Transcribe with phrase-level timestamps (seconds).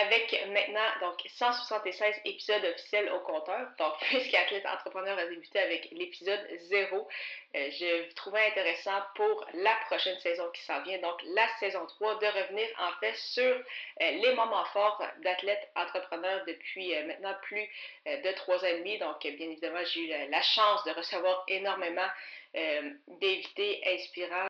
[0.00, 3.68] avec maintenant donc 176 épisodes officiels au compteur.
[3.78, 7.08] Donc, puisque Athlète Entrepreneur a débuté avec l'épisode 0,
[7.56, 12.18] euh, je trouvais intéressant pour la prochaine saison qui s'en vient, donc la saison 3,
[12.18, 13.60] de revenir en fait sur euh,
[13.98, 17.68] les moments forts d'athlètes entrepreneurs depuis euh, maintenant plus
[18.06, 18.98] de trois ans et demi.
[18.98, 22.08] Donc, bien évidemment, j'ai eu la chance de recevoir énormément
[23.06, 24.49] d'invités inspirants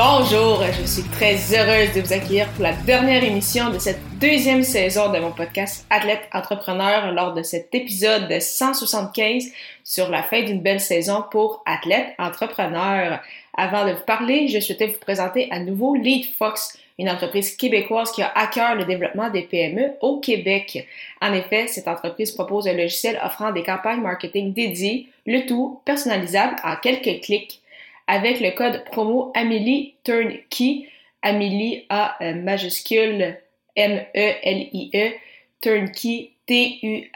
[0.00, 4.62] Bonjour, je suis très heureuse de vous accueillir pour la dernière émission de cette deuxième
[4.62, 9.46] saison de mon podcast Athlète Entrepreneur lors de cet épisode 175
[9.82, 13.18] sur la fin d'une belle saison pour Athlète Entrepreneur.
[13.56, 18.12] Avant de vous parler, je souhaitais vous présenter à nouveau Lead Fox, une entreprise québécoise
[18.12, 20.86] qui a à cœur le développement des PME au Québec.
[21.20, 26.54] En effet, cette entreprise propose un logiciel offrant des campagnes marketing dédiées, le tout personnalisable
[26.62, 27.60] en quelques clics
[28.08, 30.88] avec le code promo Amélie Turnkey,
[31.22, 33.38] Amélie A euh, majuscule
[33.76, 35.12] M-E-L-I-E,
[35.60, 37.10] Turnkey T-U-R-N-K-E-Y,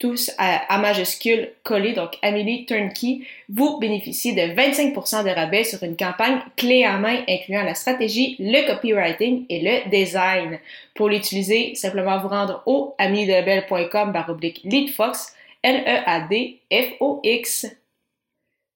[0.00, 5.96] tous à, majuscule collé, donc Amélie Turnkey, vous bénéficiez de 25% de rabais sur une
[5.96, 10.58] campagne clé en main incluant la stratégie, le copywriting et le design.
[10.96, 16.64] Pour l'utiliser, simplement vous rendre au ameliedelebel.com baroblique leadfox, L-E-A-D-F-O-X.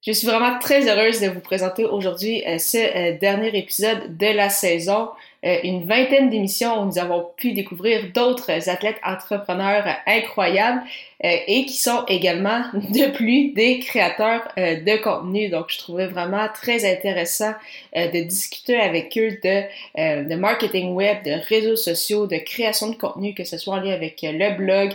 [0.06, 4.26] Je suis vraiment très heureuse de vous présenter aujourd'hui euh, ce euh, dernier épisode de
[4.26, 5.08] la saison.
[5.44, 10.82] Euh, une vingtaine d'émissions où nous avons pu découvrir d'autres athlètes entrepreneurs incroyables
[11.20, 15.48] et qui sont également de plus des créateurs de contenu.
[15.48, 17.54] Donc, je trouvais vraiment très intéressant
[17.94, 23.34] de discuter avec eux de, de marketing web, de réseaux sociaux, de création de contenu,
[23.34, 24.92] que ce soit en lien avec le blog,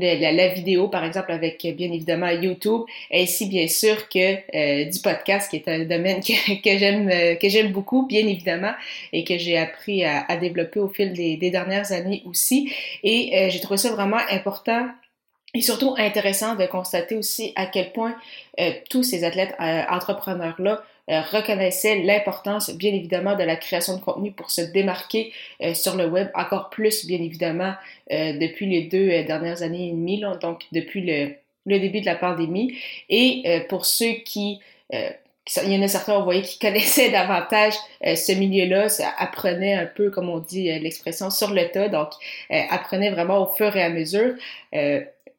[0.00, 5.50] la, vidéo, par exemple, avec bien évidemment YouTube, ainsi bien sûr que euh, du podcast,
[5.50, 6.32] qui est un domaine que,
[6.78, 8.72] j'aime euh, que j'aime beaucoup, bien évidemment,
[9.12, 12.72] et que j'ai appris à, développer au fil des, dernières années aussi.
[13.02, 14.86] Et euh, j'ai trouvé ça vraiment important
[15.54, 18.14] et surtout intéressant de constater aussi à quel point
[18.90, 24.50] tous ces athlètes entrepreneurs-là euh, reconnaissait l'importance, bien évidemment, de la création de contenu pour
[24.50, 27.74] se démarquer euh, sur le web, encore plus, bien évidemment,
[28.10, 31.34] euh, depuis les deux dernières années et demie, donc depuis le,
[31.64, 32.76] le, début de la pandémie.
[33.08, 38.32] Et pour ceux qui il y en a certains, on voyait, qui connaissaient davantage ce
[38.32, 42.08] milieu-là, apprenaient un peu, comme on dit l'expression, sur le tas, donc
[42.50, 44.34] apprenaient vraiment au fur et à mesure.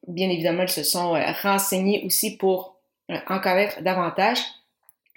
[0.07, 2.75] Bien évidemment, ils se sont renseignés aussi pour
[3.09, 4.39] en connaître davantage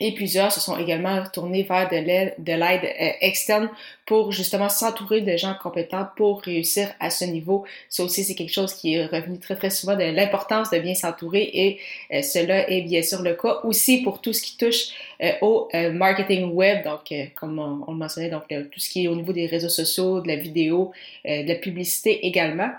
[0.01, 3.69] et plusieurs se sont également tournés vers de l'aide, de l'aide euh, externe
[4.06, 7.67] pour justement s'entourer de gens compétents pour réussir à ce niveau.
[7.91, 10.95] Ça aussi, c'est quelque chose qui est revenu très très souvent de l'importance de bien
[10.95, 11.78] s'entourer et
[12.12, 14.89] euh, cela est bien sûr le cas aussi pour tout ce qui touche
[15.22, 19.09] euh, au marketing web, donc comme on, on, le mentionnait, donc tout ce qui est
[19.09, 20.93] au niveau des réseaux sociaux, de la vidéo,
[21.25, 22.71] de la publicité également.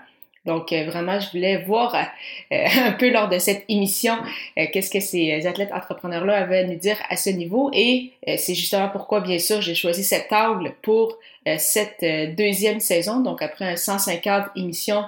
[0.44, 2.00] Donc, euh, vraiment, je voulais voir euh,
[2.84, 4.14] un peu lors de cette émission
[4.58, 7.70] euh, qu'est-ce que ces athlètes entrepreneurs-là avaient à nous dire à ce niveau.
[7.72, 11.16] Et c'est justement pourquoi, bien sûr, j'ai choisi cet angle pour
[11.58, 12.04] cette
[12.36, 13.20] deuxième saison.
[13.20, 15.04] Donc, après 150 émissions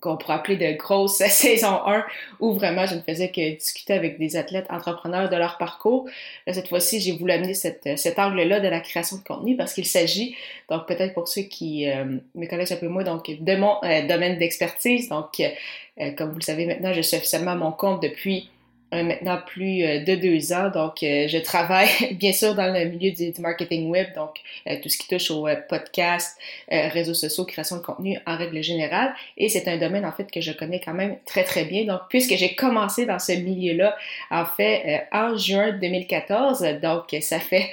[0.00, 2.04] qu'on pourrait appeler de grosse saison 1,
[2.40, 6.06] où vraiment je ne faisais que discuter avec des athlètes entrepreneurs de leur parcours.
[6.50, 9.86] cette fois-ci, j'ai voulu amener cette, cet angle-là de la création de contenu parce qu'il
[9.86, 10.36] s'agit,
[10.70, 14.06] donc peut-être pour ceux qui euh, me connaissent un peu moins, donc de mon euh,
[14.06, 15.08] domaine d'expertise.
[15.08, 18.55] Donc, euh, comme vous le savez maintenant, je suis officiellement à mon compte depuis euh,
[19.02, 20.70] maintenant plus euh, de deux ans.
[20.70, 24.36] Donc, euh, je travaille bien sûr dans le milieu du, marketing web, donc
[24.82, 29.14] tout ce qui touche aux podcasts, réseaux sociaux, création de contenu en règle générale.
[29.36, 31.84] Et c'est un domaine en fait que je connais quand même très très bien.
[31.84, 33.96] Donc, puisque j'ai commencé dans ce milieu-là
[34.30, 37.70] en fait en juin 2014, donc ça fait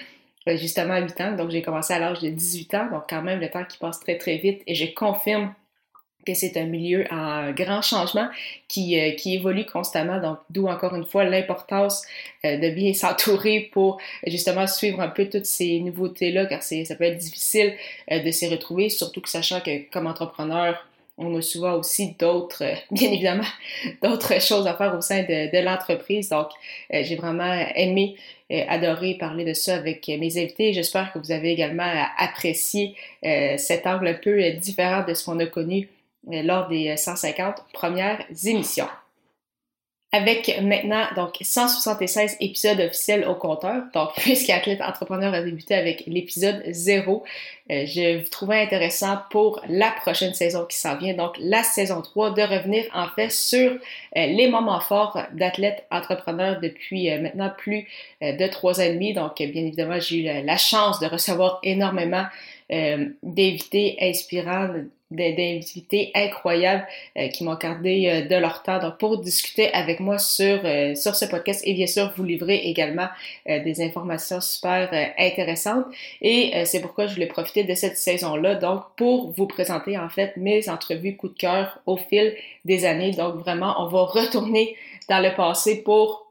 [0.47, 1.35] justement 8 ans.
[1.35, 3.99] Donc, j'ai commencé à l'âge de 18 ans, donc quand même le temps qui passe
[3.99, 4.61] très très vite.
[4.67, 5.53] Et je confirme
[6.25, 8.27] que c'est un milieu en grand changement
[8.67, 12.03] qui, euh, qui évolue constamment, donc d'où encore une fois l'importance
[12.45, 17.03] euh, de bien s'entourer pour justement suivre un peu toutes ces nouveautés-là, car ça peut
[17.03, 17.73] être difficile
[18.11, 20.87] euh, de s'y retrouver, surtout que sachant que comme entrepreneur,
[21.19, 23.43] on a souvent aussi d'autres, bien évidemment,
[24.01, 26.29] d'autres choses à faire au sein de, de l'entreprise.
[26.29, 26.47] Donc,
[26.89, 28.15] j'ai vraiment aimé,
[28.49, 30.73] adoré parler de ça avec mes invités.
[30.73, 31.87] J'espère que vous avez également
[32.17, 35.87] apprécié cet angle un peu différent de ce qu'on a connu
[36.27, 38.87] lors des 150 premières émissions.
[40.13, 43.83] avec maintenant donc 176 épisodes officiels au compteur.
[43.93, 47.23] Donc, puisque Athlète Entrepreneur a débuté avec l'épisode 0,
[47.71, 52.31] euh, je trouvais intéressant pour la prochaine saison qui s'en vient, donc la saison 3,
[52.31, 53.77] de revenir en fait sur euh,
[54.13, 57.87] les moments forts d'Athlète Entrepreneur depuis euh, maintenant plus
[58.21, 59.13] de trois ans et demi.
[59.13, 62.25] Donc, bien évidemment, j'ai eu la chance de recevoir énormément
[62.69, 64.69] d'invités inspirants
[65.15, 66.85] d'invités incroyables
[67.17, 68.79] euh, qui m'ont gardé euh, de leur temps.
[68.99, 73.07] Pour discuter avec moi sur, euh, sur ce podcast et bien sûr vous livrer également
[73.45, 75.85] des informations super intéressantes.
[76.21, 80.35] Et c'est pourquoi je voulais profiter de cette saison-là donc pour vous présenter en fait
[80.37, 83.11] mes entrevues coup de cœur au fil des années.
[83.11, 84.75] Donc vraiment on va retourner
[85.09, 86.22] dans le passé pour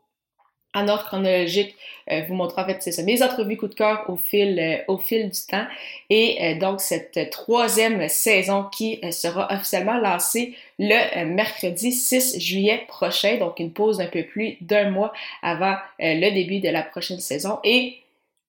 [0.74, 1.74] en ordre chronologique,
[2.10, 4.78] euh, vous montrer en fait c'est ça, mes entrevues coup de cœur au fil, euh,
[4.88, 5.66] au fil du temps.
[6.10, 13.36] Et euh, donc cette troisième saison qui sera officiellement lancée le mercredi 6 juillet prochain,
[13.36, 17.58] donc une pause un peu plus d'un mois avant le début de la prochaine saison.
[17.64, 17.98] Et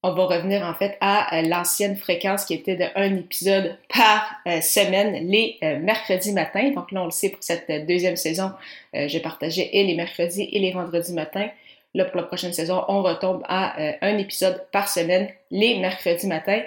[0.01, 5.27] on va revenir en fait à l'ancienne fréquence qui était de un épisode par semaine
[5.29, 6.71] les mercredis matins.
[6.71, 8.51] Donc là, on le sait pour cette deuxième saison,
[8.93, 11.49] je partageais et les mercredis et les vendredis matins.
[11.93, 16.27] Là, pour la prochaine saison, on retombe à euh, un épisode par semaine, les mercredis
[16.27, 16.61] matins.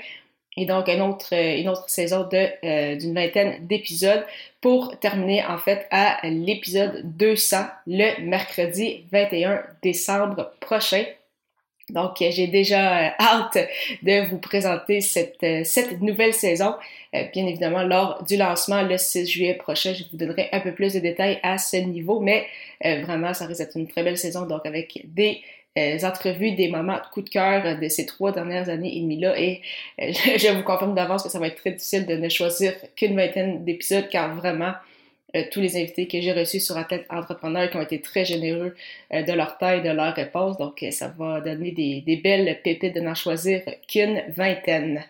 [0.57, 4.25] Et donc, une autre, euh, une autre saison de, euh, d'une vingtaine d'épisodes
[4.61, 7.57] pour terminer en fait à l'épisode 200
[7.87, 11.05] le mercredi 21 décembre prochain.
[11.91, 13.59] Donc, j'ai déjà hâte
[14.03, 16.75] de vous présenter cette, cette nouvelle saison.
[17.13, 20.95] Bien évidemment, lors du lancement le 6 juillet prochain, je vous donnerai un peu plus
[20.95, 22.47] de détails à ce niveau, mais
[22.83, 25.43] vraiment, ça risque d'être une très belle saison, donc avec des
[26.05, 29.39] entrevues, des moments de coup de cœur de ces trois dernières années et demie-là.
[29.39, 29.61] Et
[29.99, 33.65] je vous confirme d'avance que ça va être très difficile de ne choisir qu'une vingtaine
[33.65, 34.73] d'épisodes, car vraiment,
[35.35, 38.77] euh, tous les invités que j'ai reçus sur Athlète Entrepreneur qui ont été très généreux
[39.13, 40.57] euh, de leur taille, de leur réponse.
[40.57, 45.05] Donc, euh, ça va donner des, des belles pépites de n'en choisir qu'une vingtaine.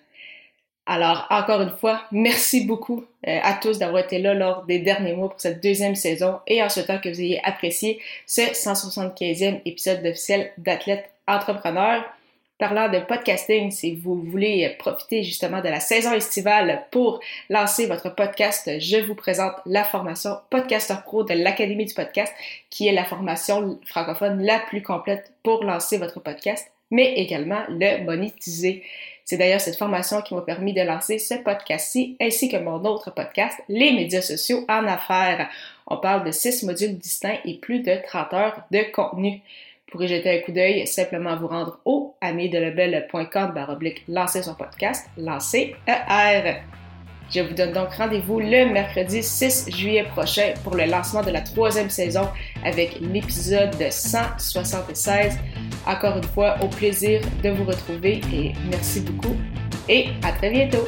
[0.87, 5.29] Alors, encore une fois, merci beaucoup à tous d'avoir été là lors des derniers mois
[5.31, 10.53] pour cette deuxième saison et en souhaitant que vous ayez apprécié ce 175e épisode officiel
[10.59, 12.05] d'Athlète Entrepreneur.
[12.59, 17.21] Parlant de podcasting, si vous voulez profiter justement de la saison estivale pour
[17.51, 22.33] lancer votre podcast, je vous présente la formation Podcaster Pro de l'Académie du podcast,
[22.71, 28.03] qui est la formation francophone la plus complète pour lancer votre podcast, mais également le
[28.05, 28.83] monétiser.
[29.27, 33.13] C'est d'ailleurs cette formation qui m'a permis de lancer ce podcast-ci, ainsi que mon autre
[33.13, 35.51] podcast, Les médias sociaux en affaires.
[35.87, 39.43] On parle de six modules distincts et plus de 30 heures de contenu
[39.91, 45.77] pourrez jeter un coup d'œil, simplement vous rendre au amidelebel.com baroblique lancer son podcast, lancer
[45.87, 46.57] ER.
[47.29, 51.41] Je vous donne donc rendez-vous le mercredi 6 juillet prochain pour le lancement de la
[51.41, 52.29] troisième saison
[52.65, 55.37] avec l'épisode 176.
[55.87, 59.35] Encore une fois, au plaisir de vous retrouver et merci beaucoup
[59.89, 60.87] et à très bientôt.